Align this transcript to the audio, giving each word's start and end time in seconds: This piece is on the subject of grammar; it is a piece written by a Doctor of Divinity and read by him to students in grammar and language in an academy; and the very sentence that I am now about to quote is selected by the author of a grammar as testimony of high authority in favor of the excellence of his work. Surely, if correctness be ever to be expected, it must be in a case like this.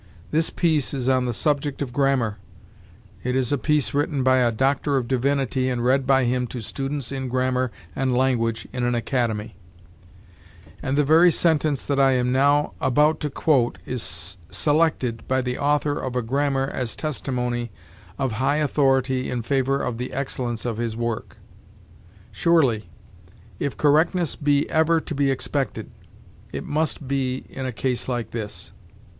This 0.31 0.49
piece 0.49 0.95
is 0.95 1.07
on 1.07 1.25
the 1.25 1.31
subject 1.33 1.79
of 1.79 1.93
grammar; 1.93 2.39
it 3.23 3.35
is 3.35 3.51
a 3.51 3.57
piece 3.59 3.93
written 3.93 4.23
by 4.23 4.37
a 4.37 4.51
Doctor 4.51 4.97
of 4.97 5.07
Divinity 5.07 5.69
and 5.69 5.85
read 5.85 6.07
by 6.07 6.23
him 6.23 6.47
to 6.47 6.59
students 6.59 7.11
in 7.11 7.27
grammar 7.27 7.69
and 7.95 8.17
language 8.17 8.67
in 8.73 8.83
an 8.83 8.95
academy; 8.95 9.55
and 10.81 10.97
the 10.97 11.03
very 11.03 11.31
sentence 11.31 11.85
that 11.85 11.99
I 11.99 12.13
am 12.13 12.31
now 12.31 12.73
about 12.81 13.19
to 13.19 13.29
quote 13.29 13.77
is 13.85 14.37
selected 14.49 15.27
by 15.27 15.39
the 15.39 15.59
author 15.59 15.99
of 15.99 16.15
a 16.15 16.23
grammar 16.23 16.65
as 16.73 16.95
testimony 16.95 17.69
of 18.17 18.31
high 18.31 18.57
authority 18.57 19.29
in 19.29 19.43
favor 19.43 19.79
of 19.79 19.99
the 19.99 20.13
excellence 20.13 20.65
of 20.65 20.77
his 20.77 20.97
work. 20.97 21.37
Surely, 22.31 22.89
if 23.59 23.77
correctness 23.77 24.35
be 24.35 24.67
ever 24.71 24.99
to 24.99 25.13
be 25.13 25.29
expected, 25.29 25.91
it 26.51 26.63
must 26.63 27.07
be 27.07 27.45
in 27.49 27.67
a 27.67 27.71
case 27.71 28.07
like 28.07 28.31
this. 28.31 28.71